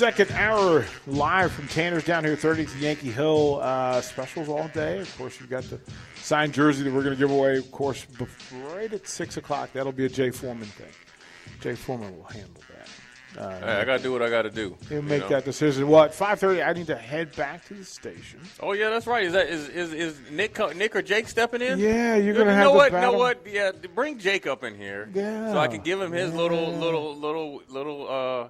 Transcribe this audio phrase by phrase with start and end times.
[0.00, 3.60] Second hour live from Tanner's down here, 30th Yankee Hill.
[3.60, 5.00] Uh, specials all day.
[5.00, 5.78] Of course, you've got the
[6.16, 8.06] signed jersey that we're going to give away, of course,
[8.72, 9.74] right at 6 o'clock.
[9.74, 10.88] That'll be a Jay Foreman thing.
[11.60, 13.38] Jay Foreman will handle that.
[13.42, 14.74] Uh, Hey, I got to do what I got to do.
[14.88, 15.28] He'll make know?
[15.28, 15.86] that decision.
[15.86, 16.12] What?
[16.12, 18.40] 5.30, I need to head back to the station.
[18.60, 19.26] Oh yeah, that's right.
[19.26, 21.78] Is that is is, is Nick Nick or Jake stepping in?
[21.78, 22.86] Yeah, you're You going to have know what?
[22.86, 23.12] You battle.
[23.12, 23.46] know what?
[23.46, 25.10] Yeah, bring Jake up in here.
[25.12, 28.48] Yeah, So I can give him his little little little little uh,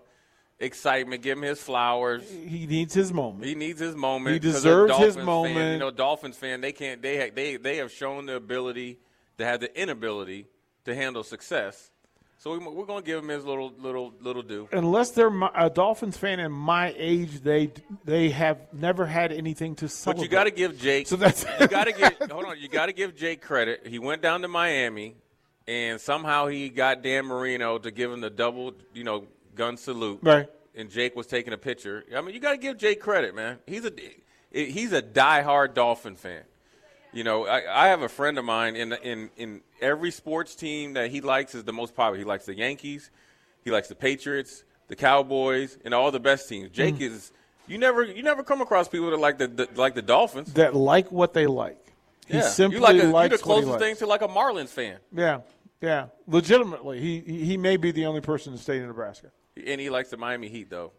[0.61, 1.23] excitement.
[1.23, 2.23] Give him his flowers.
[2.31, 3.45] He needs his moment.
[3.45, 4.35] He needs his moment.
[4.35, 5.73] He deserves his Dolphins Fan, moment.
[5.73, 7.03] you know, Dolphins fan, they can't.
[7.03, 8.99] They ha- they they have shown the ability
[9.39, 10.47] to have the inability
[10.85, 11.91] to handle success.
[12.39, 14.67] So we, we're going to give him his little little little due.
[14.73, 17.71] Unless they're my, a Dolphins fan and my age, they
[18.05, 20.21] they have never had anything to celebrate.
[20.21, 21.07] But you got to give Jake.
[21.07, 22.31] So that's- you got to give.
[22.31, 23.87] hold on, you got to give Jake credit.
[23.87, 25.17] He went down to Miami,
[25.69, 29.27] and somehow he got Dan Marino to give him the double, you know,
[29.61, 30.21] gun salute.
[30.23, 30.49] Right.
[30.75, 32.05] And Jake was taking a picture.
[32.17, 33.59] I mean, you got to give Jake credit, man.
[33.67, 33.93] He's a
[34.51, 36.45] he's a diehard Dolphin fan.
[37.13, 40.95] You know, I, I have a friend of mine in in in every sports team
[40.95, 42.19] that he likes is the most popular.
[42.19, 43.11] He likes the Yankees,
[43.65, 46.71] he likes the Patriots, the Cowboys, and all the best teams.
[46.71, 47.11] Jake Mm.
[47.11, 47.33] is
[47.67, 50.53] you never you never come across people that like the, the like the Dolphins.
[50.55, 51.85] that like what they like.
[52.29, 54.23] He yeah, simply you like a, you're likes the what he closest thing to like
[54.23, 55.41] a Marlins fan, Yeah,
[55.81, 56.07] yeah.
[56.29, 59.31] Legitimately, he he he may be the only person in the state of Nebraska.
[59.57, 60.93] And he likes the Miami Heat though,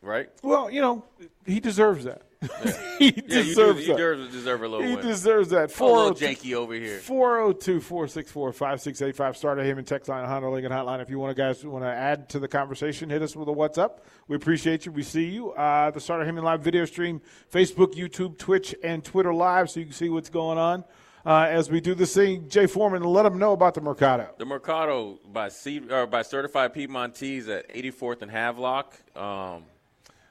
[0.00, 0.28] right?
[0.42, 1.04] Well, you know,
[1.46, 2.22] he deserves that.
[2.98, 4.32] he Yeah, you do, deserves you that.
[4.32, 5.06] deserve, a little he win.
[5.06, 5.70] deserves that.
[5.70, 6.98] Little 402 janky over here.
[6.98, 9.36] 402 464 5685.
[9.36, 11.00] Start him and text line, Honda Lincoln Hotline.
[11.00, 13.52] If you want to, guys, want to add to the conversation, hit us with a
[13.52, 14.04] what's up.
[14.26, 14.92] We appreciate you.
[14.92, 15.52] We see you.
[15.52, 17.20] Uh, the Starter Heyman Live video stream,
[17.52, 20.84] Facebook, YouTube, Twitch, and Twitter Live, so you can see what's going on
[21.24, 22.48] uh, as we do this thing.
[22.48, 24.30] Jay Foreman, let them know about the Mercado.
[24.38, 28.94] The Mercado by C, or by Certified Piedmontese at 84th and Havelock.
[29.16, 29.64] Um,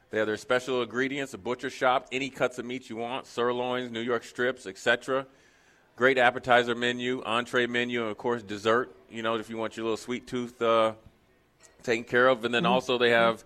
[0.09, 3.91] they have their special ingredients, a butcher shop, any cuts of meat you want, sirloins,
[3.91, 5.25] New York strips, etc.
[5.95, 8.93] Great appetizer menu, entree menu, and of course dessert.
[9.09, 10.93] You know, if you want your little sweet tooth uh,
[11.83, 13.45] taken care of, and then also they have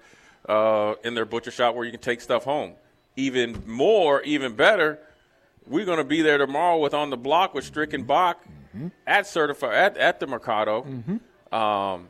[0.49, 2.73] uh, in their butcher shop where you can take stuff home.
[3.15, 4.99] Even more, even better,
[5.67, 8.43] we're going to be there tomorrow with on the block with Stricken Bach
[9.07, 10.85] at certified at, at the Mercado
[11.51, 12.09] um,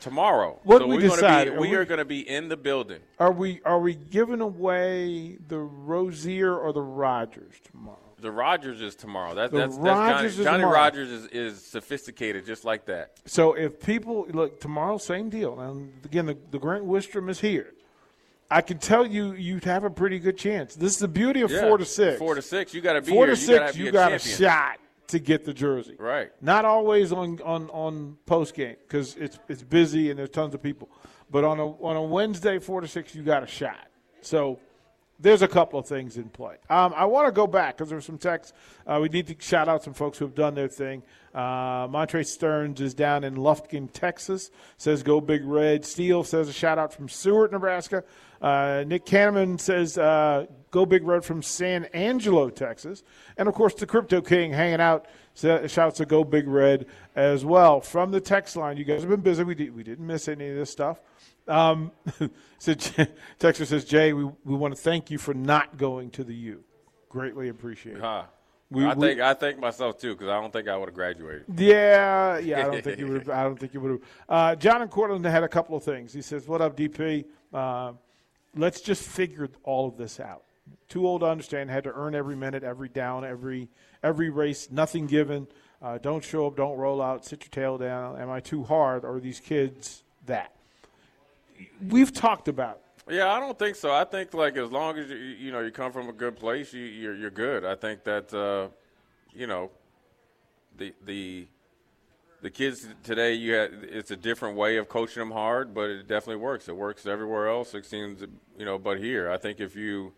[0.00, 0.58] tomorrow.
[0.64, 1.44] What so we decide?
[1.44, 3.00] Be, Are we we- are going to be in the building.
[3.18, 7.98] Are we are we giving away the Rosier or the Rogers tomorrow?
[8.18, 9.34] The Rogers is tomorrow.
[9.34, 10.74] That, The that's, that's Rogers Johnny, is Johnny tomorrow.
[10.74, 13.12] Rogers is, is sophisticated, just like that.
[13.26, 15.60] So if people look tomorrow, same deal.
[15.60, 17.74] And again, the, the Grant Wistrom is here.
[18.50, 20.76] I can tell you, you'd have a pretty good chance.
[20.76, 22.18] This is the beauty of Yeah, four to six.
[22.18, 23.34] Four to six, you got to be Four here.
[23.34, 25.96] to you six, gotta be you a got a shot to get the jersey.
[25.98, 26.30] Right.
[26.40, 30.62] Not always on on on post game because it's it's busy and there's tons of
[30.62, 30.88] people.
[31.30, 33.88] But on a on a Wednesday, four to six, you got a shot.
[34.20, 34.60] So
[35.18, 36.56] there's a couple of things in play.
[36.68, 38.52] Um, I want to go back because there's some texts.
[38.86, 41.02] Uh, we need to shout out some folks who have done their thing.
[41.34, 44.50] Uh, Montre Stearns is down in Lufkin, Texas.
[44.76, 45.84] Says go Big Red.
[45.84, 48.04] Steele says a shout out from Seward, Nebraska.
[48.40, 53.02] Uh, Nick Kahneman says uh, go Big Red from San Angelo, Texas.
[53.36, 55.06] And of course, the Crypto King hanging out.
[55.34, 58.78] Shouts to go Big Red as well from the text line.
[58.78, 59.44] You guys have been busy.
[59.44, 60.98] We, did, we didn't miss any of this stuff.
[61.46, 61.92] Um,
[62.58, 62.72] so
[63.38, 66.64] Texas says, Jay, we, we want to thank you for not going to the U.
[67.10, 68.00] Greatly appreciate it.
[68.00, 68.22] Huh.
[68.70, 70.94] We- I we- think I think myself too because I don't think I would have
[70.94, 71.44] graduated.
[71.54, 72.60] Yeah, yeah.
[72.60, 73.26] I don't think you would.
[73.26, 74.00] have I don't think you would have.
[74.28, 76.12] Uh, John and Cortland had a couple of things.
[76.12, 77.26] He says, "What up, DP?
[77.52, 77.92] Uh,
[78.56, 80.42] let's just figure all of this out.
[80.88, 81.70] too old to understand.
[81.70, 83.68] Had to earn every minute, every down, every
[84.02, 85.46] every race, nothing given.
[85.82, 88.18] Uh, don't show up, don't roll out, sit your tail down.
[88.20, 89.04] Am I too hard?
[89.04, 90.52] Or are these kids that?
[91.88, 92.80] We've talked about.
[93.08, 93.92] Yeah, I don't think so.
[93.92, 96.72] I think like as long as you you know you come from a good place,
[96.72, 97.64] you you're, you're good.
[97.64, 98.68] I think that uh,
[99.32, 99.70] you know
[100.76, 101.46] the the
[102.46, 106.06] the kids today you have, it's a different way of coaching them hard, but it
[106.06, 106.68] definitely works.
[106.68, 107.74] It works everywhere else.
[107.74, 108.22] It seems
[108.56, 110.12] you know, but here I think if you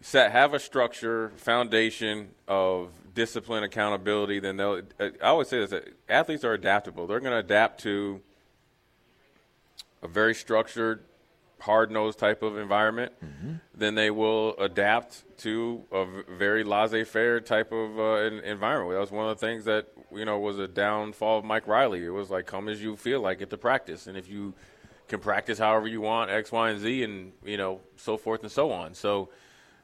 [0.00, 5.70] set have a structure foundation of discipline accountability then they'll uh, i always say this
[5.70, 8.20] that athletes are adaptable they're going to adapt to
[10.02, 11.04] a very structured
[11.62, 13.54] hard-nosed type of environment mm-hmm.
[13.74, 16.04] then they will adapt to a
[16.36, 20.38] very laissez-faire type of uh, environment that was one of the things that you know
[20.38, 23.50] was a downfall of mike riley it was like come as you feel like it
[23.50, 24.54] to practice and if you
[25.08, 28.52] can practice however you want x y and z and you know so forth and
[28.52, 29.28] so on so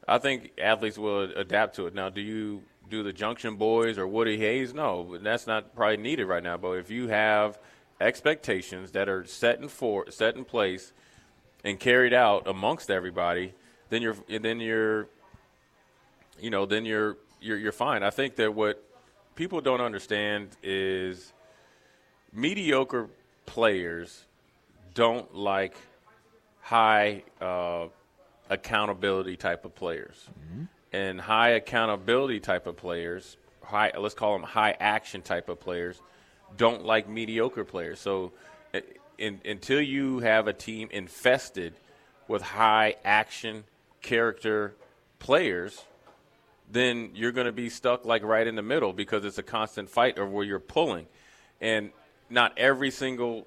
[0.08, 1.94] I think athletes will adapt to it.
[1.94, 4.72] Now, do you do the Junction Boys or Woody Hayes?
[4.72, 6.56] No, that's not probably needed right now.
[6.56, 7.58] But if you have
[8.00, 10.94] expectations that are set in for set in place
[11.68, 13.52] and carried out amongst everybody,
[13.90, 15.06] then you're then you're
[16.40, 18.02] you know then you're you're you're fine.
[18.02, 18.82] I think that what
[19.34, 21.32] people don't understand is
[22.32, 23.08] mediocre
[23.44, 24.24] players
[24.94, 25.76] don't like
[26.62, 27.86] high uh,
[28.48, 30.28] accountability type of players.
[30.40, 30.64] Mm-hmm.
[30.90, 36.00] And high accountability type of players, high let's call them high action type of players,
[36.56, 38.00] don't like mediocre players.
[38.00, 38.32] So
[39.18, 41.74] in, until you have a team infested
[42.26, 43.64] with high action
[44.00, 44.74] character
[45.18, 45.84] players,
[46.70, 49.90] then you're going to be stuck like right in the middle because it's a constant
[49.90, 51.06] fight of where you're pulling.
[51.60, 51.90] And
[52.30, 53.46] not every single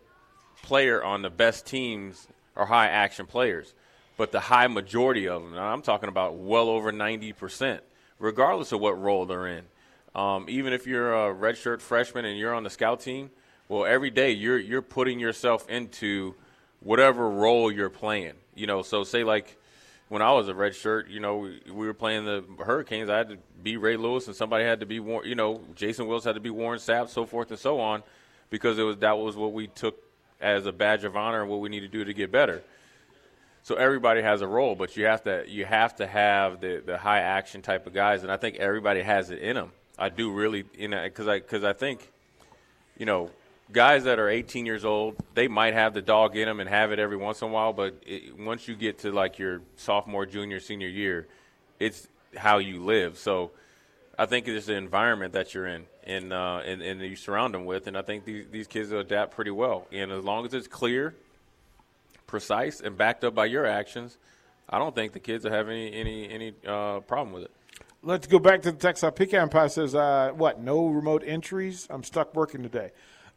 [0.63, 3.73] player on the best teams are high action players
[4.21, 7.79] but the high majority of them, I'm talking about well over 90%,
[8.19, 9.63] regardless of what role they're in.
[10.13, 13.31] Um, even if you're a redshirt freshman and you're on the scout team,
[13.71, 16.35] well, every day you're you're putting yourself into
[16.81, 18.33] whatever role you're playing.
[18.53, 19.57] You know, so say like
[20.09, 23.09] when I was a redshirt, you know, we, we, were playing the Hurricanes.
[23.09, 25.29] I had to be Ray Lewis, and somebody had to be Warren.
[25.29, 28.03] You know, Jason Wiltz had to be Warren Sapp, so forth and so on,
[28.49, 30.03] because it was that was what we took
[30.41, 32.61] as a badge of honor and what we need to do to get better
[33.63, 36.97] so everybody has a role, but you have to you have to have the the
[36.97, 39.71] high action type of guys, and I think everybody has it in them.
[39.97, 42.11] I do really, you know, because I because I think,
[42.97, 43.29] you know,
[43.71, 46.91] guys that are 18 years old, they might have the dog in them and have
[46.91, 50.25] it every once in a while, but it, once you get to like your sophomore,
[50.25, 51.27] junior, senior year,
[51.79, 53.17] it's how you live.
[53.17, 53.51] So
[54.17, 57.65] I think it's the environment that you're in and uh, and, and you surround them
[57.65, 59.87] with, and I think these these kids will adapt pretty well.
[59.91, 61.15] And as long as it's clear
[62.27, 64.17] precise and backed up by your actions,
[64.69, 67.51] I don't think the kids will have any any any uh, problem with it.
[68.03, 69.03] Let's go back to the text.
[69.03, 70.59] Uh, Pecan Pie says, uh, "What?
[70.59, 71.87] No remote entries?
[71.89, 72.91] I'm stuck working today.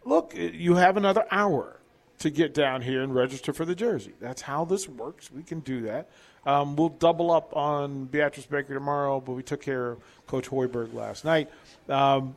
[0.05, 1.81] Look, you have another hour
[2.19, 4.13] to get down here and register for the jersey.
[4.21, 5.31] That's how this works.
[5.31, 6.09] We can do that.
[6.47, 10.93] Um, we'll double up on Beatrice Baker tomorrow, but we took care of Coach Hoiberg
[10.95, 11.51] last night.
[11.89, 12.37] Um,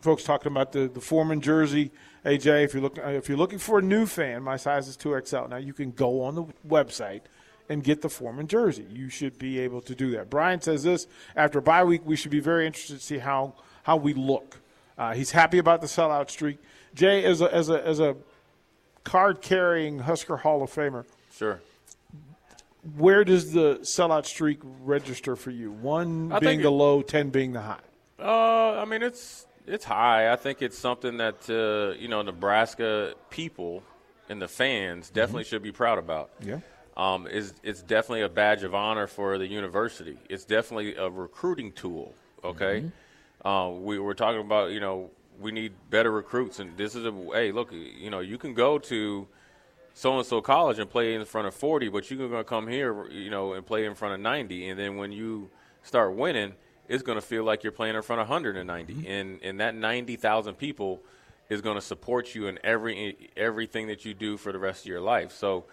[0.00, 1.90] folks talking about the the Foreman jersey."
[2.24, 5.48] AJ, if you're looking if you're looking for a new fan, my size is 2XL.
[5.48, 7.22] Now you can go on the website
[7.68, 8.84] and get the Foreman jersey.
[8.90, 10.28] You should be able to do that.
[10.28, 11.06] Brian says this
[11.36, 13.54] after a bye week, we should be very interested to see how
[13.84, 14.58] how we look.
[14.98, 16.58] Uh, he's happy about the sellout streak.
[16.96, 18.16] Jay, as a as a as a
[19.04, 21.60] card carrying Husker Hall of Famer, sure.
[22.96, 25.72] Where does the sellout streak register for you?
[25.72, 27.80] One I being the low, ten being the high.
[28.18, 30.32] Uh, I mean it's it's high.
[30.32, 33.82] I think it's something that uh, you know Nebraska people
[34.28, 35.50] and the fans definitely mm-hmm.
[35.50, 36.30] should be proud about.
[36.40, 36.60] Yeah.
[36.96, 40.16] Um, it's, it's definitely a badge of honor for the university.
[40.30, 42.14] It's definitely a recruiting tool.
[42.42, 43.46] Okay, mm-hmm.
[43.46, 47.12] uh, we were talking about you know we need better recruits, and this is a
[47.32, 49.26] hey look you know you can go to
[49.94, 53.08] so and so college and play in front of forty, but you're gonna come here
[53.10, 55.50] you know and play in front of ninety, and then when you
[55.82, 56.54] start winning
[56.88, 59.10] it's going to feel like you're playing in front of 190, mm-hmm.
[59.10, 61.02] and and that 90,000 people
[61.48, 64.86] is going to support you in every everything that you do for the rest of
[64.86, 65.32] your life.
[65.32, 65.64] So,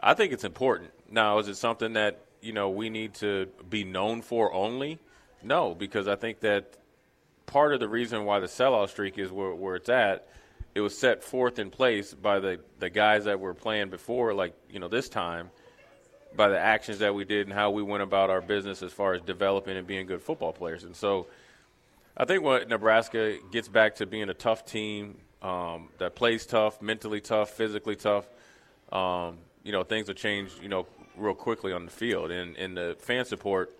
[0.00, 0.90] I think it's important.
[1.10, 4.98] Now, is it something that you know we need to be known for only?
[5.42, 6.76] No, because I think that
[7.48, 10.28] part of the reason why the sellout streak is where, where it's at,
[10.74, 14.54] it was set forth in place by the the guys that were playing before, like
[14.70, 15.50] you know this time
[16.36, 19.14] by the actions that we did and how we went about our business as far
[19.14, 20.84] as developing and being good football players.
[20.84, 21.26] And so
[22.16, 26.82] I think what Nebraska gets back to being a tough team um, that plays tough,
[26.82, 28.26] mentally tough, physically tough.
[28.92, 30.86] Um, you know, things will change, you know,
[31.16, 33.74] real quickly on the field, and and the fan support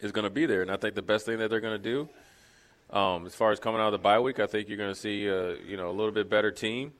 [0.00, 0.62] is going to be there.
[0.62, 2.08] And I think the best thing that they're going to do,
[2.90, 4.98] um, as far as coming out of the bye week, I think you're going to
[4.98, 6.92] see uh, you know a little bit better team,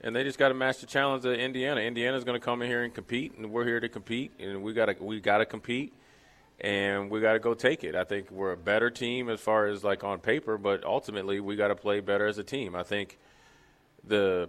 [0.00, 1.80] and they just got to match the challenge of Indiana.
[1.80, 4.72] Indiana's going to come in here and compete, and we're here to compete, and we
[4.72, 5.92] got to we got to compete.
[6.58, 7.94] And we got to go take it.
[7.94, 11.54] I think we're a better team as far as like on paper, but ultimately we
[11.54, 12.74] got to play better as a team.
[12.74, 13.18] I think
[14.02, 14.48] the,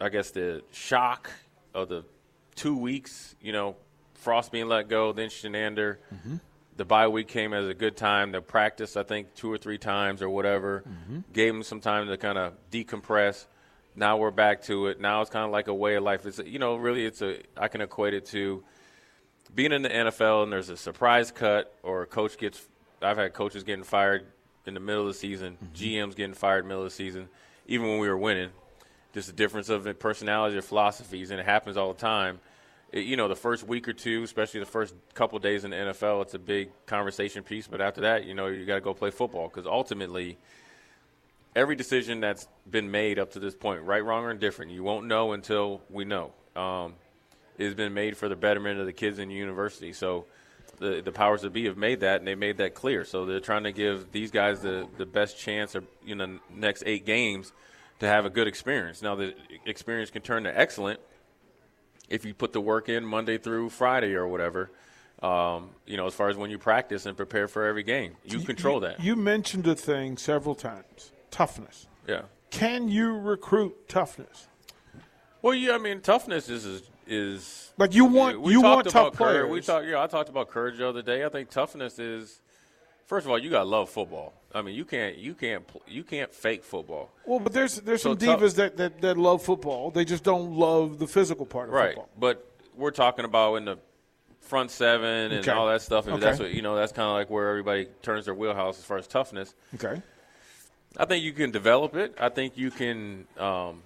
[0.00, 1.30] I guess the shock
[1.74, 2.04] of the
[2.56, 3.76] two weeks, you know,
[4.14, 5.96] Frost being let go, then Chinander.
[6.12, 6.36] Mm-hmm.
[6.80, 8.32] The bye week came as a good time.
[8.32, 11.18] The practice, I think, two or three times or whatever, mm-hmm.
[11.30, 13.44] gave them some time to kind of decompress.
[13.94, 14.98] Now we're back to it.
[14.98, 16.24] Now it's kind of like a way of life.
[16.24, 17.42] It's you know, really, it's a.
[17.54, 18.64] I can equate it to
[19.54, 22.66] being in the NFL and there's a surprise cut or a coach gets.
[23.02, 24.24] I've had coaches getting fired
[24.64, 25.74] in the middle of the season, mm-hmm.
[25.74, 27.28] GMs getting fired middle of the season,
[27.66, 28.52] even when we were winning.
[29.12, 32.40] Just a difference of personality or philosophies, and it happens all the time
[32.92, 36.22] you know, the first week or two, especially the first couple days in the NFL,
[36.22, 37.66] it's a big conversation piece.
[37.66, 40.38] But after that, you know, you got to go play football because ultimately,
[41.54, 45.06] every decision that's been made up to this point, right, wrong, or indifferent, you won't
[45.06, 46.32] know until we know.
[46.56, 46.94] Um,
[47.58, 49.92] has been made for the betterment of the kids in the university.
[49.92, 50.24] So
[50.78, 53.04] the the powers that be have made that, and they made that clear.
[53.04, 56.82] So they're trying to give these guys the the best chance of you know next
[56.86, 57.52] eight games
[58.00, 59.02] to have a good experience.
[59.02, 59.34] Now the
[59.66, 61.00] experience can turn to excellent
[62.10, 64.70] if you put the work in Monday through Friday or whatever.
[65.22, 68.40] Um, you know, as far as when you practice and prepare for every game, you
[68.40, 69.00] control you, that.
[69.00, 71.86] You mentioned a thing several times: toughness.
[72.08, 72.22] Yeah.
[72.50, 74.48] Can you recruit toughness?
[75.42, 75.74] Well, yeah.
[75.74, 79.42] I mean, toughness is is, is like you want we you want tough players.
[79.42, 79.52] Courage.
[79.52, 79.86] We talked.
[79.86, 81.24] Yeah, I talked about courage the other day.
[81.24, 82.40] I think toughness is
[83.06, 84.32] first of all, you got to love football.
[84.54, 87.10] I mean, you can't you can't you can't fake football.
[87.24, 89.90] Well, but there's there's so some divas that, that, that love football.
[89.90, 91.94] They just don't love the physical part of right.
[91.94, 92.08] football.
[92.18, 93.78] But we're talking about in the
[94.40, 95.52] front seven and okay.
[95.52, 96.06] all that stuff.
[96.06, 96.24] And okay.
[96.24, 96.74] that's what you know.
[96.74, 99.54] That's kind of like where everybody turns their wheelhouse as far as toughness.
[99.74, 100.02] Okay.
[100.96, 102.16] I think you can develop it.
[102.20, 103.82] I think you can um,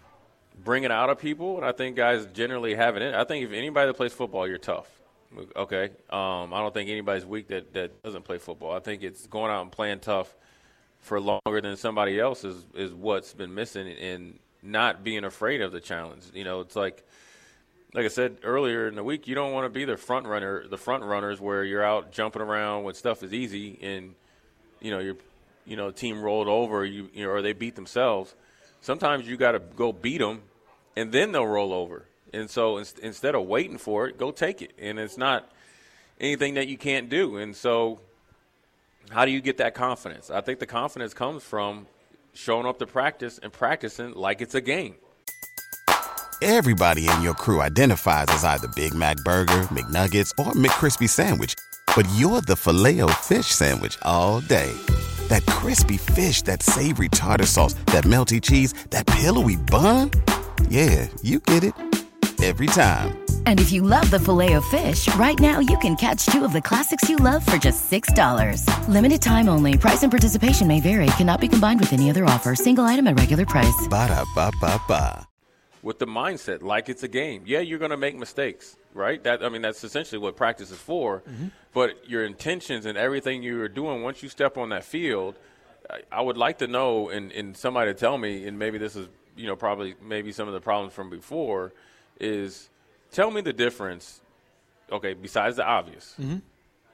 [0.64, 3.14] bring it out of people, and I think guys generally have it.
[3.14, 4.88] I think if anybody that plays football, you're tough.
[5.54, 5.90] Okay.
[6.08, 8.72] Um, I don't think anybody's weak that, that doesn't play football.
[8.72, 10.34] I think it's going out and playing tough
[11.04, 15.70] for longer than somebody else is, is what's been missing and not being afraid of
[15.70, 16.24] the challenge.
[16.32, 17.04] You know, it's like
[17.92, 20.66] like I said earlier in the week, you don't want to be the front runner,
[20.66, 24.14] the front runners where you're out jumping around when stuff is easy and
[24.80, 25.16] you know your
[25.66, 28.34] you know team rolled over you, you know, or they beat themselves.
[28.80, 30.40] Sometimes you got to go beat them,
[30.96, 32.06] and then they'll roll over.
[32.32, 34.72] And so in, instead of waiting for it, go take it.
[34.78, 35.50] And it's not
[36.18, 37.36] anything that you can't do.
[37.36, 38.00] And so
[39.10, 40.30] how do you get that confidence?
[40.30, 41.86] I think the confidence comes from
[42.32, 44.96] showing up to practice and practicing like it's a game.
[46.42, 51.54] Everybody in your crew identifies as either Big Mac Burger, McNuggets, or McCrispy Sandwich.
[51.96, 54.72] But you're the filet fish Sandwich all day.
[55.28, 60.10] That crispy fish, that savory tartar sauce, that melty cheese, that pillowy bun.
[60.68, 61.74] Yeah, you get it
[62.42, 63.23] every time.
[63.46, 66.52] And if you love the filet of fish, right now you can catch two of
[66.52, 68.88] the classics you love for just $6.
[68.88, 69.78] Limited time only.
[69.78, 71.06] Price and participation may vary.
[71.16, 72.54] Cannot be combined with any other offer.
[72.54, 73.88] Single item at regular price.
[73.88, 75.26] Ba da ba ba ba.
[75.82, 77.42] With the mindset like it's a game.
[77.46, 79.22] Yeah, you're going to make mistakes, right?
[79.24, 81.20] That I mean, that's essentially what practice is for.
[81.20, 81.48] Mm-hmm.
[81.72, 85.34] But your intentions and everything you're doing once you step on that field,
[85.90, 88.96] I, I would like to know, and, and somebody to tell me, and maybe this
[88.96, 91.72] is you know probably maybe some of the problems from before
[92.20, 92.70] is
[93.14, 94.20] tell me the difference.
[94.92, 96.38] Okay, besides the obvious, mm-hmm.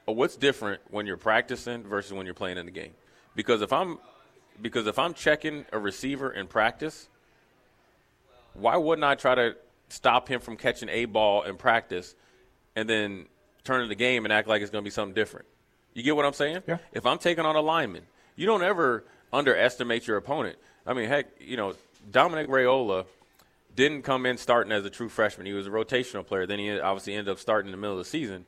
[0.05, 2.93] what's different when you're practicing versus when you're playing in the game?
[3.35, 3.99] Because if I'm
[4.61, 7.09] because if I'm checking a receiver in practice,
[8.53, 9.55] why wouldn't I try to
[9.89, 12.15] stop him from catching a ball in practice
[12.75, 13.25] and then
[13.63, 15.47] turn in the game and act like it's going to be something different?
[15.93, 16.63] You get what I'm saying?
[16.67, 16.77] Yeah.
[16.93, 18.03] If I'm taking on a lineman,
[18.35, 20.57] you don't ever underestimate your opponent.
[20.85, 21.73] I mean, heck, you know,
[22.09, 23.05] Dominic Raiola–
[23.75, 25.45] didn't come in starting as a true freshman.
[25.45, 26.45] He was a rotational player.
[26.45, 28.45] Then he obviously ended up starting in the middle of the season.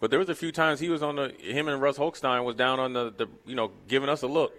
[0.00, 2.54] But there was a few times he was on the him and Russ Hochstein was
[2.54, 4.54] down on the, the you know giving us a look.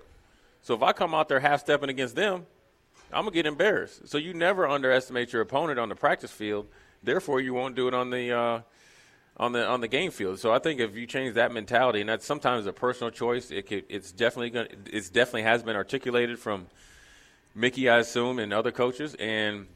[0.61, 2.45] So if I come out there half stepping against them,
[3.13, 4.07] I'm gonna get embarrassed.
[4.07, 6.67] So you never underestimate your opponent on the practice field.
[7.01, 8.61] Therefore, you won't do it on the uh,
[9.37, 10.39] on the on the game field.
[10.39, 13.67] So I think if you change that mentality, and that's sometimes a personal choice, it
[13.67, 16.67] could, it's definitely gonna, it's definitely has been articulated from
[17.55, 19.67] Mickey, I assume, and other coaches, and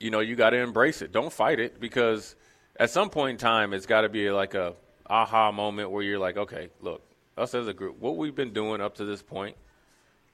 [0.00, 1.12] you know, you got to embrace it.
[1.12, 2.36] Don't fight it because
[2.78, 4.74] at some point in time, it's got to be like a
[5.06, 7.02] aha moment where you're like, okay, look,
[7.36, 9.56] us as a group, what we've been doing up to this point,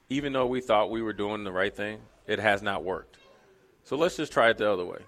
[0.09, 3.19] even though we thought we were doing the right thing, it has not worked.
[3.85, 4.99] So let's just try it the other way.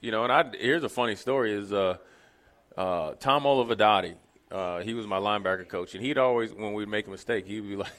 [0.00, 1.98] You know, and I here's a funny story: is uh,
[2.76, 4.14] uh, Tom Olivadotti.
[4.50, 7.60] Uh, he was my linebacker coach, and he'd always, when we'd make a mistake, he'd
[7.60, 7.92] be like,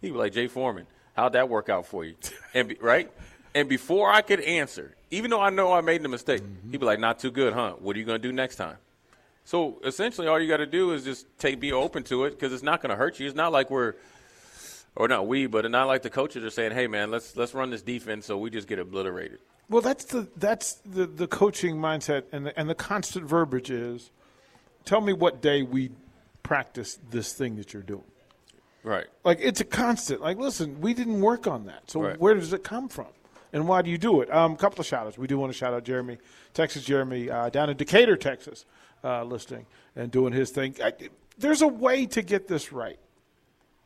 [0.00, 2.16] he'd be like, Jay Foreman, how'd that work out for you?
[2.52, 3.10] And be, right,
[3.56, 6.70] and before I could answer, even though I know I made the mistake, mm-hmm.
[6.72, 7.72] he'd be like, not too good, huh?
[7.78, 8.76] What are you going to do next time?
[9.46, 12.52] So essentially, all you got to do is just take, be open to it because
[12.52, 13.26] it's not going to hurt you.
[13.26, 13.94] It's not like we're,
[14.94, 17.54] or not we, but it's not like the coaches are saying, "Hey, man, let's let's
[17.54, 19.38] run this defense so we just get obliterated."
[19.70, 24.10] Well, that's the that's the, the coaching mindset, and the, and the constant verbiage is,
[24.84, 25.92] tell me what day we
[26.42, 28.04] practice this thing that you're doing.
[28.82, 29.06] Right.
[29.24, 30.20] Like it's a constant.
[30.20, 31.90] Like, listen, we didn't work on that.
[31.90, 32.20] So right.
[32.20, 33.06] where does it come from?
[33.52, 34.28] And why do you do it?
[34.28, 35.18] A um, couple of shout outs.
[35.18, 36.18] We do want to shout out Jeremy,
[36.54, 38.64] Texas Jeremy, uh, down in Decatur, Texas,
[39.04, 40.74] uh, listening and doing his thing.
[40.82, 40.92] I,
[41.38, 42.98] there's a way to get this right.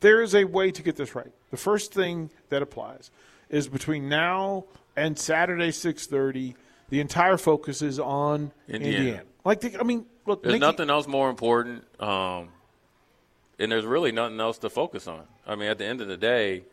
[0.00, 1.30] There is a way to get this right.
[1.50, 3.10] The first thing that applies
[3.50, 4.64] is between now
[4.96, 6.54] and Saturday 6:30,
[6.88, 8.96] the entire focus is on Indiana.
[8.96, 9.22] Indiana.
[9.44, 12.48] Like, the, I mean, look, there's Mickey, nothing else more important, um,
[13.58, 15.22] and there's really nothing else to focus on.
[15.46, 16.64] I mean, at the end of the day.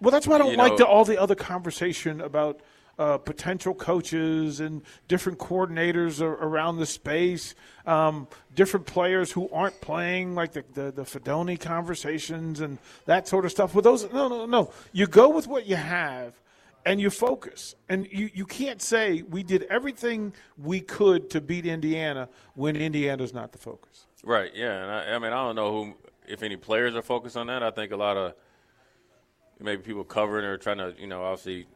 [0.00, 2.60] Well, that's why I don't like know, the, all the other conversation about
[2.98, 7.54] uh, potential coaches and different coordinators around the space,
[7.86, 13.44] um, different players who aren't playing, like the, the, the Fidone conversations and that sort
[13.44, 13.74] of stuff.
[13.74, 14.72] With those, no, no, no.
[14.92, 16.40] You go with what you have
[16.84, 17.76] and you focus.
[17.88, 23.32] And you, you can't say we did everything we could to beat Indiana when Indiana's
[23.32, 24.06] not the focus.
[24.24, 24.50] Right.
[24.54, 24.82] Yeah.
[24.82, 25.94] And I, I mean, I don't know who,
[26.26, 27.62] if any players are focused on that.
[27.62, 28.34] I think a lot of
[29.60, 31.66] maybe people covering or trying to, you know, obviously.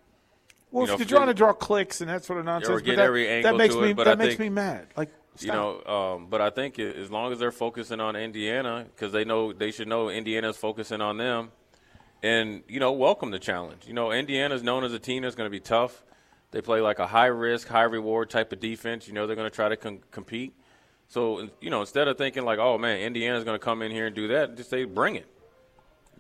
[0.70, 2.80] Well, you if know, you're trying to draw clicks and that sort of nonsense, or
[2.80, 4.48] get that, every angle that makes to me it, but that I makes think, me
[4.48, 4.86] mad.
[4.96, 5.46] Like Stop.
[5.46, 9.24] You know, um, but I think as long as they're focusing on Indiana, because they
[9.24, 11.52] know they should know Indiana's focusing on them,
[12.22, 13.86] and you know, welcome the challenge.
[13.86, 16.04] You know, Indiana's known as a team that's going to be tough.
[16.50, 19.08] They play like a high risk, high reward type of defense.
[19.08, 20.52] You know, they're going to try to com- compete.
[21.08, 24.06] So, you know, instead of thinking like, oh man, Indiana's going to come in here
[24.06, 25.26] and do that, just say, bring it,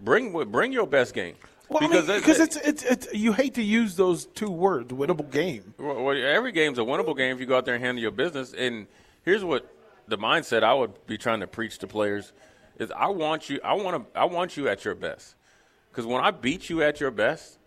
[0.00, 1.34] bring bring your best game.
[1.68, 4.92] Well, because I mean, because it's, it's, it's you hate to use those two words,
[4.92, 5.74] winnable game.
[5.78, 8.52] Well, every game's a winnable game if you go out there and handle your business.
[8.52, 8.86] And
[9.24, 9.72] here's what
[10.06, 12.32] the mindset I would be trying to preach to players
[12.78, 15.34] is: I want you, I want to, I want you at your best.
[15.90, 17.58] Because when I beat you at your best,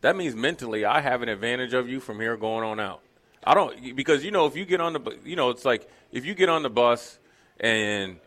[0.00, 3.00] that means mentally I have an advantage of you from here going on out.
[3.44, 6.26] I don't because you know if you get on the you know it's like if
[6.26, 7.18] you get on the bus
[7.60, 8.18] and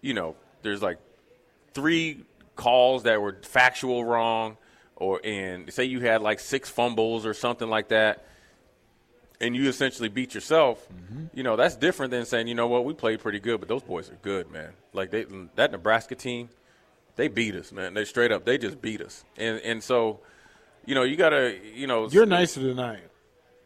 [0.00, 0.98] you know there's like
[1.74, 2.24] three
[2.56, 4.56] calls that were factual wrong
[4.96, 8.24] or and say you had like six fumbles or something like that
[9.40, 11.26] and you essentially beat yourself, mm-hmm.
[11.34, 13.82] you know, that's different than saying, you know what, we played pretty good, but those
[13.82, 14.72] boys are good, man.
[14.92, 16.48] Like they that Nebraska team,
[17.16, 17.94] they beat us, man.
[17.94, 19.24] They straight up, they just beat us.
[19.36, 20.20] And and so,
[20.86, 23.00] you know, you gotta, you know, you're nicer than I.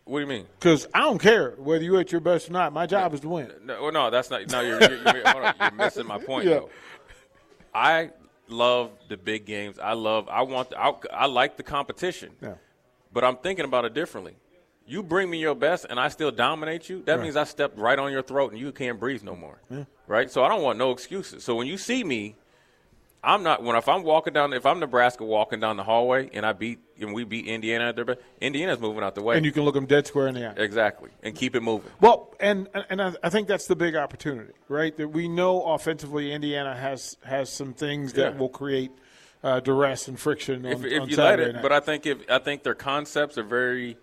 [0.05, 0.47] What do you mean?
[0.59, 2.73] Because I don't care whether you're at your best or not.
[2.73, 3.53] My job no, is to win.
[3.65, 4.51] No, no, that's not.
[4.51, 6.45] No, you're, you're, you're, you're missing my point.
[6.49, 6.55] Yeah.
[6.55, 6.71] Though.
[7.75, 8.11] I
[8.49, 9.79] love the big games.
[9.79, 10.29] I love.
[10.29, 10.73] I want.
[10.77, 12.33] I, I like the competition.
[12.41, 12.55] Yeah.
[13.13, 14.37] But I'm thinking about it differently.
[14.87, 17.03] You bring me your best, and I still dominate you.
[17.03, 17.23] That right.
[17.23, 19.61] means I stepped right on your throat, and you can't breathe no more.
[19.71, 19.85] Yeah.
[20.07, 20.31] Right.
[20.31, 21.45] So I don't want no excuses.
[21.45, 22.37] So when you see me
[23.23, 26.47] I'm not when if I'm walking down if I'm Nebraska walking down the hallway and
[26.47, 29.37] I beat and we beat Indiana at their best, Indiana's moving out the way.
[29.37, 30.55] And you can look them dead square in the eye.
[30.57, 31.11] Exactly.
[31.23, 31.91] And keep it moving.
[32.01, 34.97] Well, and and I think that's the big opportunity, right?
[34.97, 38.39] That we know offensively Indiana has has some things that yeah.
[38.39, 38.91] will create
[39.43, 41.53] uh, duress and friction on, if, if on you Saturday let it.
[41.55, 41.63] night.
[41.63, 43.97] But I think if I think their concepts are very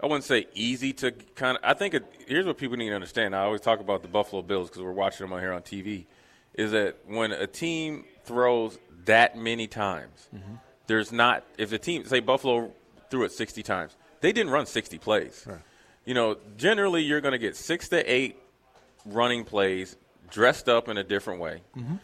[0.00, 2.94] I wouldn't say easy to kind of I think it, here's what people need to
[2.94, 3.36] understand.
[3.36, 6.06] I always talk about the Buffalo Bills because we're watching them on here on TV
[6.54, 10.28] is that when a team throws that many times.
[10.34, 10.54] Mm-hmm.
[10.86, 12.72] There's not if the team say Buffalo
[13.10, 15.44] threw it 60 times, they didn't run 60 plays.
[15.46, 15.58] Right.
[16.04, 18.36] You know, generally you're going to get six to eight
[19.04, 19.96] running plays
[20.30, 21.96] dressed up in a different way, mm-hmm.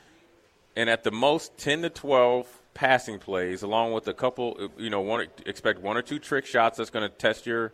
[0.77, 4.71] and at the most 10 to 12 passing plays, along with a couple.
[4.77, 7.73] You know, one expect one or two trick shots that's going to test your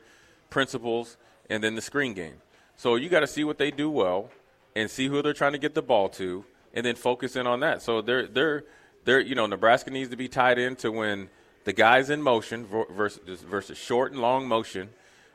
[0.48, 1.18] principles,
[1.50, 2.36] and then the screen game.
[2.76, 4.30] So you got to see what they do well,
[4.74, 7.60] and see who they're trying to get the ball to, and then focus in on
[7.60, 7.82] that.
[7.82, 8.64] So they're they're
[9.04, 11.28] they're you know Nebraska needs to be tied into when
[11.64, 14.90] the guys in motion versus versus short and long motion,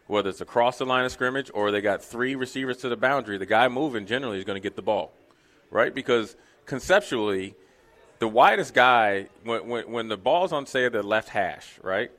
[0.07, 3.37] whether it's across the line of scrimmage or they got three receivers to the boundary.
[3.37, 5.11] The guy moving generally is going to get the ball,
[5.71, 5.93] right?
[5.93, 7.55] Because conceptually,
[8.19, 12.11] the widest guy when when, when the ball's on say the left hash, right,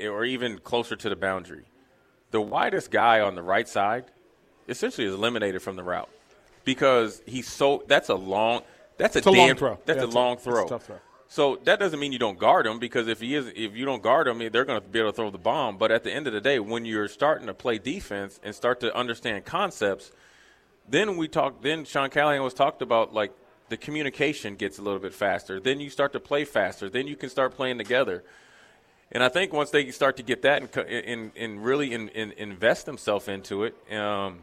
[0.00, 1.64] or even closer to the boundary,
[2.30, 4.04] the widest guy on the right side
[4.68, 6.08] essentially is eliminated from the route
[6.64, 8.62] because he's so that's a long
[9.02, 9.78] that's a, damn, long throw.
[9.84, 10.66] That's yeah, a long throw.
[10.66, 10.98] A throw.
[11.28, 14.02] So that doesn't mean you don't guard him because if he is, if you don't
[14.02, 15.78] guard him, they're going to be able to throw the bomb.
[15.78, 18.80] But at the end of the day, when you're starting to play defense and start
[18.80, 20.12] to understand concepts,
[20.88, 21.62] then we talk.
[21.62, 23.32] Then Sean Callahan was talked about like
[23.70, 25.58] the communication gets a little bit faster.
[25.58, 26.90] Then you start to play faster.
[26.90, 28.22] Then you can start playing together.
[29.10, 32.32] And I think once they start to get that and, and, and really in, in
[32.32, 34.40] invest themselves into it, um,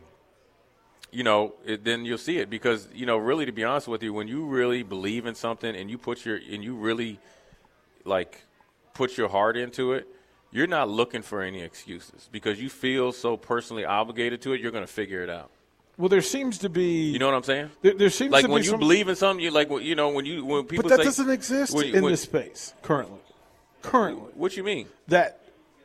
[1.12, 4.04] you know, it, then you'll see it because you know, really, to be honest with
[4.04, 7.20] you, when you really believe in something and you put your and you really
[8.06, 8.44] like
[8.94, 10.08] put your heart into it,
[10.52, 14.62] you're not looking for any excuses because you feel so personally obligated to it.
[14.62, 15.50] You're going to figure it out.
[15.98, 17.10] Well, there seems to be.
[17.12, 17.72] You know what I'm saying?
[17.82, 19.96] There, there seems like to when be you some, believe in something, you like you
[19.96, 20.84] know when you when people.
[20.84, 23.20] But that say, doesn't exist when, in when, this space currently.
[23.82, 24.88] Currently, what you mean?
[25.10, 25.42] That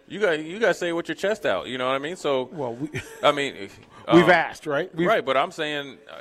[0.07, 1.67] you got you got to say with your chest out.
[1.67, 2.15] You know what I mean?
[2.15, 2.89] So well, we,
[3.23, 3.69] I mean,
[4.13, 4.95] we've um, asked, right?
[4.95, 6.15] We've, right, but I'm saying, uh,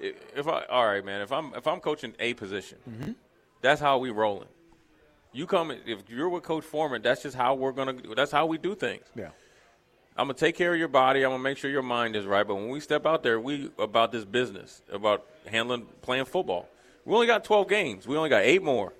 [0.00, 3.12] if I all right, man, if I'm if I'm coaching a position, Mm-hmm.
[3.62, 4.48] that's how we rolling.
[5.32, 7.94] You come if you're with Coach Foreman, that's just how we're gonna.
[8.16, 9.04] That's how we do things.
[9.14, 9.30] Yeah.
[10.16, 11.22] I'm gonna take care of your body.
[11.24, 12.46] I'm gonna make sure your mind is right.
[12.46, 16.68] But when we step out there, we about this business, about handling, playing football.
[17.04, 18.06] We only got 12 games.
[18.06, 18.92] We only got eight more.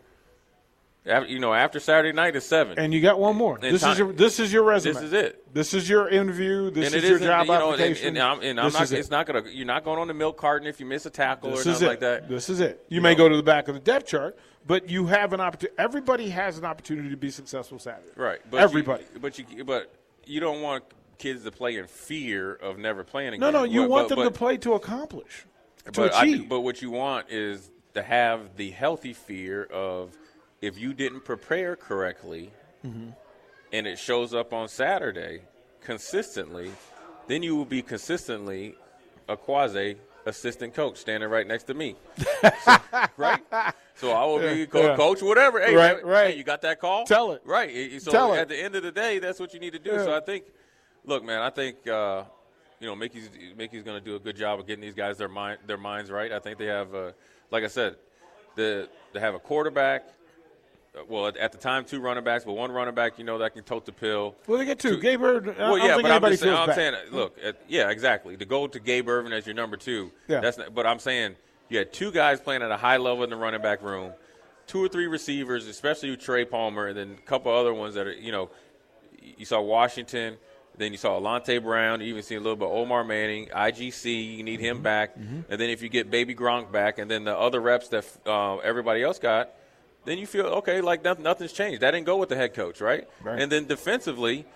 [1.06, 2.78] You know, after Saturday night is seven.
[2.78, 3.54] And you got one more.
[3.54, 4.94] And this time- is your this is your resume.
[4.94, 5.54] This is it.
[5.54, 6.70] This is your interview.
[6.70, 8.08] This and is your job you know, application.
[8.08, 8.92] And, I'm, and I'm not.
[8.92, 8.98] it.
[8.98, 9.42] It's not gonna.
[9.50, 11.86] You're not going on the milk carton if you miss a tackle This or it.
[11.88, 12.28] like that.
[12.28, 12.84] This is it.
[12.88, 13.18] You, You may know.
[13.18, 15.74] go to the back of the depth chart, but you have an opportunity.
[15.78, 18.10] Everybody has an opportunity to be successful Saturday.
[18.14, 18.40] Right.
[18.50, 19.04] But Everybody.
[19.14, 19.64] You, but you.
[19.64, 19.90] But
[20.26, 20.84] you don't want
[21.16, 23.40] kids to play in fear of never playing again.
[23.40, 23.64] no, no.
[23.64, 25.46] You But- want but- them but- to play to accomplish,
[25.86, 26.48] to but I- achieve.
[26.50, 30.14] but what you want is to have the healthy fear of
[30.60, 32.50] if you didn't prepare correctly
[32.84, 33.14] Mhm.
[33.72, 35.42] and it shows up on Saturday
[35.80, 36.72] consistently,
[37.26, 38.76] then you will be consistently
[39.28, 41.96] a quasi assistant coach standing right next to me.
[42.16, 42.76] So,
[43.16, 43.42] right?
[43.94, 44.96] So I will be Yeah, co- yeah.
[44.96, 45.60] coach, whatever.
[45.60, 46.30] Hey, Right, man, right.
[46.32, 47.04] hey, you got that call?
[47.04, 47.42] Tell it.
[47.44, 48.00] Right.
[48.02, 48.38] So Tell it.
[48.38, 49.90] at the end of the day, that's what you need to do.
[49.98, 50.44] So I think,
[51.04, 52.24] look, man, I think uh,
[52.80, 55.28] you know Mickey's Mickey's going to do a good job of getting these guys their
[55.28, 56.30] mind their minds right.
[56.32, 57.12] I think they have, uh,
[57.50, 57.96] like I said,
[58.54, 60.04] the they have a quarterback.
[60.96, 63.38] Uh, Well, at, at the time, two running backs, but one running back, you know,
[63.38, 64.34] that can tote the pill.
[64.46, 64.98] well, they get two.
[64.98, 65.48] Gabe Bird.
[65.58, 68.36] I Well, yeah, but I'm just saying, I'm saying look, at, yeah, exactly.
[68.36, 70.40] To go to Gabe Ervin as your number two, Yeah.
[70.40, 71.36] that's not, but I'm saying
[71.68, 74.12] you had two guys playing at a high level in the running back room,
[74.66, 78.06] two or three receivers, especially with Trey Palmer, and then a couple other ones that
[78.06, 78.50] are, you know,
[79.20, 80.36] you saw Washington,
[80.78, 84.36] then you saw Alante Brown, you even see a little bit of Omar Manning, IGC,
[84.36, 84.64] you need Mm-hmm.
[84.78, 87.88] him back, and then if you get Baby Gronk back, and then the other reps
[87.88, 89.50] that uh, everybody else got,
[90.08, 91.80] then you feel okay, like nothing, nothing's changed.
[91.82, 93.08] That didn't go with the head coach, right?
[93.22, 93.40] Right.
[93.40, 94.46] And then defensively,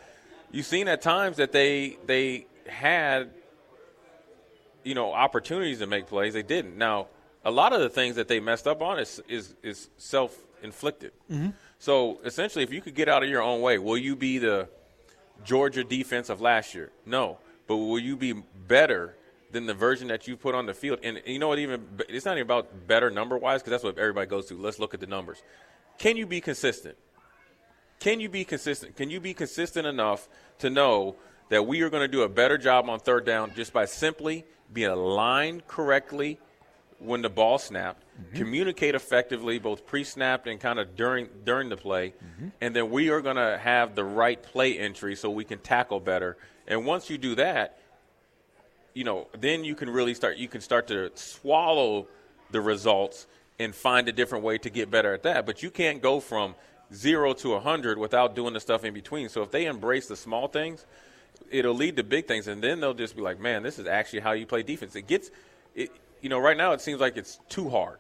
[0.51, 3.31] you've seen at times that they they had
[4.85, 7.07] you know opportunities to make plays they didn't now
[7.45, 11.53] a lot of the things that they messed up on is is, is self-inflicted Mhm.
[11.79, 14.69] so essentially if you could get out of your own way will you be the
[15.45, 18.33] georgia defense of last year no but will you be
[18.67, 19.15] better
[19.53, 20.99] than the version that you put on the field.
[21.03, 23.99] And you know what even it's not even about better number wise because that's what
[23.99, 25.43] everybody goes to let's look at the numbers.
[25.99, 26.97] Can you be consistent?
[28.01, 28.97] Can you be consistent?
[28.97, 31.17] Can you be consistent enough to know
[31.51, 34.45] that we are going to do a better job on third down just by simply
[34.73, 36.41] being aligned correctly
[36.99, 38.37] when the ball snapped, mm-hmm.
[38.37, 42.49] communicate effectively both pre-snapped and kind of during during the play, mm-hmm.
[42.61, 46.01] and then we are going to have the right play entry so we can tackle
[46.01, 46.37] better.
[46.67, 47.79] And once you do that,
[48.95, 50.37] you know, then you can really start.
[50.37, 52.07] You can start to swallow
[52.51, 53.27] the results
[53.59, 55.47] and find a different way to get better at that.
[55.47, 56.55] But you can't go from
[56.93, 59.29] zero to a hundred without doing the stuff in between.
[59.29, 60.85] So if they embrace the small things,
[61.51, 64.21] it'll lead to big things, and then they'll just be like, "Man, this is actually
[64.21, 65.31] how you play defense." It gets,
[65.75, 67.99] it, you know, right now it seems like it's too hard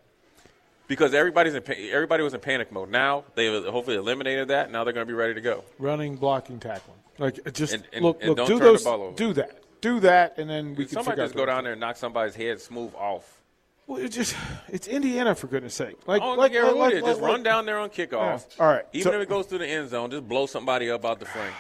[0.88, 2.90] because everybody's in everybody was in panic mode.
[2.90, 4.70] Now they hopefully eliminated that.
[4.70, 5.64] Now they're going to be ready to go.
[5.78, 6.98] running, blocking, tackling.
[7.18, 8.84] Like just And- and- look, and look, do those,
[9.16, 11.96] do that, do that, and then we can Somebody just go down there and knock
[11.96, 13.42] somebody's head smooth off.
[13.86, 14.34] Well, it just
[14.68, 15.96] it's Indiana for goodness sake.
[16.06, 17.04] Like, I don't like, care like, who like, it is.
[17.04, 18.46] Just like- run down there on kickoff.
[18.56, 18.64] Yeah.
[18.64, 18.84] All right.
[18.94, 21.26] Even So- if it goes through the end zone, just blow somebody up out the
[21.26, 21.52] frame.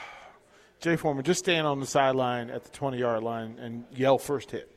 [0.80, 4.50] Jay Foreman, just stand on the sideline at the twenty yard line and yell first
[4.50, 4.70] hit,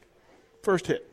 [0.61, 1.09] first hit.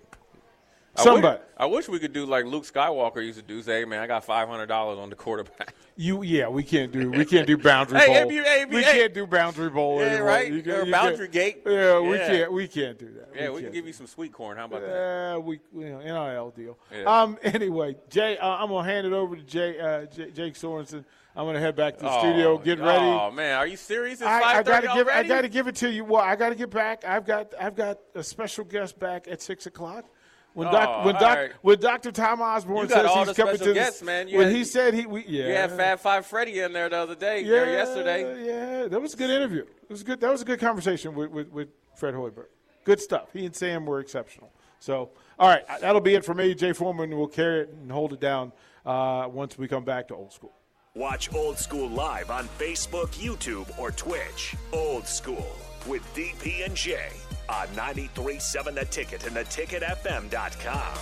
[0.94, 1.38] I Somebody.
[1.38, 3.62] wish, I wish we could do like Luke Skywalker used to do.
[3.62, 5.74] Say, hey, man, I got five hundred dollars on the quarterback.
[5.94, 8.30] You yeah, we can't do we can't do boundary Hey, bowl.
[8.30, 10.26] hey, hey, we can't do boundary bowl Yeah, anymore.
[10.26, 10.50] right?
[10.50, 11.62] You Or you boundary gate.
[11.66, 12.26] Yeah, we Yeah.
[12.28, 13.28] can't we can't do that.
[13.34, 14.56] Yeah, we, can can't give you some sweet corn.
[14.56, 14.88] How about that?
[14.88, 16.78] Yeah, we you know, NIL deal.
[16.90, 17.02] Yeah.
[17.04, 17.38] Um.
[17.44, 21.04] Anyway, Jay, uh, I'm gonna hand it over to Jay, uh, J- Jake Sorensen.
[21.36, 22.56] I'm gonna head back to the Oh, studio.
[22.56, 23.04] Get ready.
[23.04, 24.20] Oh man, are you serious?
[24.22, 26.06] It's I, I gotta give I gotta give it to you.
[26.06, 27.04] Well, I gotta get back.
[27.04, 30.06] I've got I've got a special guest back at six o'clock.
[30.54, 31.52] When, Oh, doc, when, all doc, right.
[31.62, 32.12] when Dr.
[32.12, 34.28] Tom Osborne You got says all he's the coming to guests, the, man.
[34.28, 36.88] You when had- he said he, we, yeah, You had Fab Five Freddy in there
[36.90, 38.44] the other day, yeah, or yesterday.
[38.46, 39.62] Yeah, that was a good interview.
[39.62, 40.20] It was good.
[40.20, 42.46] That was a good conversation with, with, with Fred Hoiberg.
[42.84, 43.28] Good stuff.
[43.32, 44.52] He and Sam were exceptional.
[44.78, 46.54] So, all right, that'll be it for me.
[46.54, 48.52] Jay Foreman will carry it and hold it down
[48.84, 50.52] uh, once we come back to old school.
[50.94, 54.54] Watch Old School live on Facebook, YouTube, or Twitch.
[54.74, 55.46] Old School
[55.86, 57.08] with DP and J
[57.48, 60.98] on 93.7 The Ticket and theticketfm.com.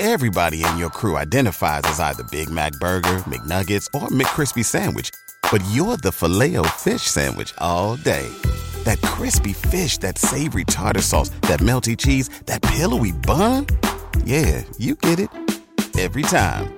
[0.00, 5.10] Everybody in your crew identifies as either Big Mac Burger, McNuggets, or McCrispy Sandwich.
[5.50, 8.28] But you're the filet fish Sandwich all day.
[8.84, 13.66] That crispy fish, that savory tartar sauce, that melty cheese, that pillowy bun.
[14.24, 15.30] Yeah, you get it.
[15.98, 16.77] Every time.